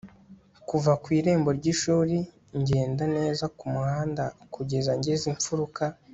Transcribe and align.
kuva 0.69 0.91
ku 1.01 1.07
irembo 1.19 1.49
ryishuri 1.59 2.17
ngenda 2.59 3.03
neza 3.17 3.45
kumuhanda 3.57 4.23
kugeza 4.53 4.91
ngezeimfuruka 4.97 5.83